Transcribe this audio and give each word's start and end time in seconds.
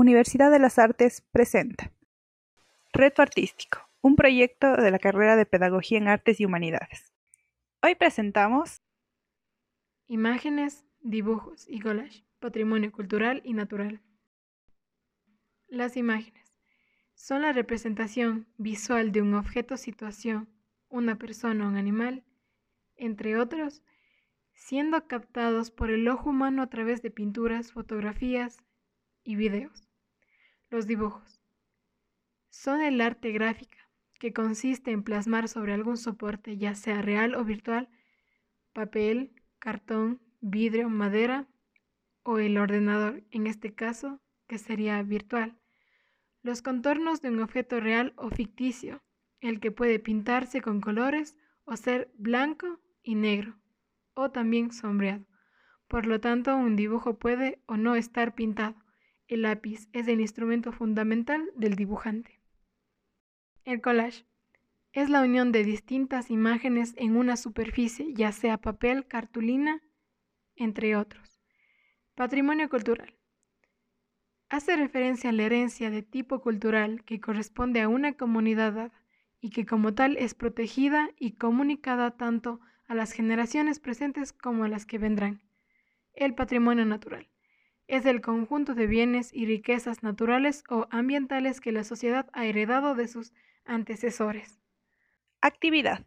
Universidad 0.00 0.52
de 0.52 0.60
las 0.60 0.78
Artes 0.78 1.26
presenta 1.32 1.90
Reto 2.92 3.20
Artístico, 3.20 3.80
un 4.00 4.14
proyecto 4.14 4.76
de 4.76 4.92
la 4.92 5.00
carrera 5.00 5.34
de 5.34 5.44
Pedagogía 5.44 5.98
en 5.98 6.06
Artes 6.06 6.38
y 6.38 6.44
Humanidades. 6.44 7.12
Hoy 7.82 7.96
presentamos 7.96 8.80
Imágenes, 10.06 10.86
dibujos 11.00 11.68
y 11.68 11.80
collage, 11.80 12.24
patrimonio 12.38 12.92
cultural 12.92 13.42
y 13.44 13.54
natural. 13.54 14.00
Las 15.66 15.96
imágenes 15.96 16.54
son 17.16 17.42
la 17.42 17.52
representación 17.52 18.46
visual 18.56 19.10
de 19.10 19.22
un 19.22 19.34
objeto, 19.34 19.76
situación, 19.76 20.48
una 20.88 21.18
persona 21.18 21.64
o 21.64 21.68
un 21.70 21.76
animal, 21.76 22.22
entre 22.94 23.36
otros, 23.36 23.82
siendo 24.52 25.08
captados 25.08 25.72
por 25.72 25.90
el 25.90 26.06
ojo 26.06 26.30
humano 26.30 26.62
a 26.62 26.68
través 26.68 27.02
de 27.02 27.10
pinturas, 27.10 27.72
fotografías 27.72 28.62
y 29.24 29.34
videos. 29.34 29.87
Los 30.70 30.86
dibujos 30.86 31.40
son 32.50 32.82
el 32.82 33.00
arte 33.00 33.32
gráfica, 33.32 33.78
que 34.18 34.34
consiste 34.34 34.90
en 34.90 35.02
plasmar 35.02 35.48
sobre 35.48 35.72
algún 35.72 35.96
soporte, 35.96 36.58
ya 36.58 36.74
sea 36.74 37.00
real 37.00 37.34
o 37.34 37.44
virtual, 37.44 37.88
papel, 38.74 39.32
cartón, 39.58 40.20
vidrio, 40.40 40.90
madera 40.90 41.48
o 42.22 42.38
el 42.38 42.58
ordenador, 42.58 43.24
en 43.30 43.46
este 43.46 43.74
caso, 43.74 44.20
que 44.46 44.58
sería 44.58 45.02
virtual. 45.02 45.58
Los 46.42 46.60
contornos 46.60 47.22
de 47.22 47.30
un 47.30 47.40
objeto 47.40 47.80
real 47.80 48.12
o 48.16 48.28
ficticio, 48.28 49.02
el 49.40 49.60
que 49.60 49.70
puede 49.70 49.98
pintarse 49.98 50.60
con 50.60 50.80
colores 50.82 51.36
o 51.64 51.76
ser 51.76 52.12
blanco 52.18 52.80
y 53.02 53.14
negro, 53.14 53.58
o 54.12 54.30
también 54.30 54.72
sombreado. 54.72 55.24
Por 55.86 56.06
lo 56.06 56.20
tanto, 56.20 56.54
un 56.56 56.76
dibujo 56.76 57.18
puede 57.18 57.62
o 57.66 57.78
no 57.78 57.94
estar 57.94 58.34
pintado. 58.34 58.76
El 59.28 59.42
lápiz 59.42 59.90
es 59.92 60.08
el 60.08 60.22
instrumento 60.22 60.72
fundamental 60.72 61.50
del 61.54 61.76
dibujante. 61.76 62.40
El 63.64 63.82
collage 63.82 64.24
es 64.92 65.10
la 65.10 65.20
unión 65.20 65.52
de 65.52 65.64
distintas 65.64 66.30
imágenes 66.30 66.94
en 66.96 67.14
una 67.14 67.36
superficie, 67.36 68.14
ya 68.14 68.32
sea 68.32 68.56
papel, 68.56 69.06
cartulina, 69.06 69.82
entre 70.56 70.96
otros. 70.96 71.42
Patrimonio 72.14 72.70
cultural. 72.70 73.18
Hace 74.48 74.76
referencia 74.76 75.28
a 75.28 75.34
la 75.34 75.42
herencia 75.42 75.90
de 75.90 76.02
tipo 76.02 76.40
cultural 76.40 77.04
que 77.04 77.20
corresponde 77.20 77.82
a 77.82 77.88
una 77.88 78.14
comunidad 78.14 78.92
y 79.42 79.50
que 79.50 79.66
como 79.66 79.92
tal 79.92 80.16
es 80.16 80.32
protegida 80.32 81.10
y 81.18 81.32
comunicada 81.32 82.16
tanto 82.16 82.60
a 82.86 82.94
las 82.94 83.12
generaciones 83.12 83.78
presentes 83.78 84.32
como 84.32 84.64
a 84.64 84.68
las 84.68 84.86
que 84.86 84.96
vendrán. 84.96 85.42
El 86.14 86.34
patrimonio 86.34 86.86
natural 86.86 87.28
es 87.88 88.04
el 88.04 88.20
conjunto 88.20 88.74
de 88.74 88.86
bienes 88.86 89.30
y 89.32 89.46
riquezas 89.46 90.02
naturales 90.02 90.62
o 90.68 90.86
ambientales 90.90 91.60
que 91.60 91.72
la 91.72 91.84
sociedad 91.84 92.26
ha 92.34 92.44
heredado 92.44 92.94
de 92.94 93.08
sus 93.08 93.32
antecesores. 93.64 94.60
Actividad. 95.40 96.04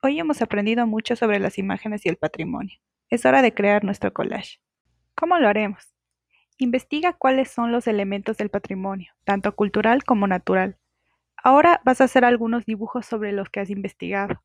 Hoy 0.00 0.20
hemos 0.20 0.42
aprendido 0.42 0.86
mucho 0.86 1.16
sobre 1.16 1.40
las 1.40 1.58
imágenes 1.58 2.06
y 2.06 2.08
el 2.08 2.16
patrimonio. 2.16 2.78
Es 3.10 3.26
hora 3.26 3.42
de 3.42 3.52
crear 3.52 3.84
nuestro 3.84 4.12
collage. 4.12 4.60
¿Cómo 5.16 5.38
lo 5.38 5.48
haremos? 5.48 5.92
Investiga 6.56 7.12
cuáles 7.12 7.50
son 7.50 7.72
los 7.72 7.88
elementos 7.88 8.36
del 8.36 8.48
patrimonio, 8.48 9.12
tanto 9.24 9.54
cultural 9.56 10.04
como 10.04 10.28
natural. 10.28 10.78
Ahora 11.36 11.80
vas 11.84 12.00
a 12.00 12.04
hacer 12.04 12.24
algunos 12.24 12.64
dibujos 12.64 13.06
sobre 13.06 13.32
los 13.32 13.50
que 13.50 13.58
has 13.58 13.70
investigado. 13.70 14.40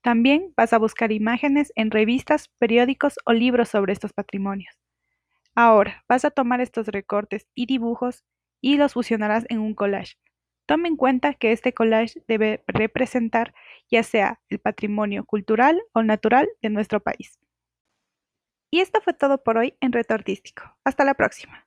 También 0.00 0.52
vas 0.56 0.72
a 0.72 0.78
buscar 0.78 1.12
imágenes 1.12 1.72
en 1.76 1.92
revistas, 1.92 2.48
periódicos 2.58 3.20
o 3.24 3.32
libros 3.32 3.68
sobre 3.68 3.92
estos 3.92 4.12
patrimonios. 4.12 4.82
Ahora 5.54 6.04
vas 6.08 6.24
a 6.24 6.30
tomar 6.30 6.60
estos 6.60 6.88
recortes 6.88 7.46
y 7.54 7.66
dibujos 7.66 8.24
y 8.60 8.76
los 8.76 8.94
fusionarás 8.94 9.44
en 9.48 9.58
un 9.58 9.74
collage. 9.74 10.16
Tome 10.66 10.88
en 10.88 10.96
cuenta 10.96 11.34
que 11.34 11.52
este 11.52 11.74
collage 11.74 12.22
debe 12.28 12.62
representar 12.66 13.54
ya 13.90 14.02
sea 14.02 14.40
el 14.48 14.60
patrimonio 14.60 15.24
cultural 15.24 15.82
o 15.92 16.02
natural 16.02 16.48
de 16.62 16.70
nuestro 16.70 17.00
país. 17.00 17.38
Y 18.72 18.80
esto 18.80 19.00
fue 19.00 19.12
todo 19.12 19.42
por 19.44 19.58
hoy 19.58 19.76
en 19.80 19.92
Reto 19.92 20.14
Artístico. 20.14 20.76
Hasta 20.84 21.04
la 21.04 21.14
próxima. 21.14 21.66